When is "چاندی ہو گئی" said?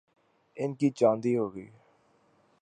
0.89-1.69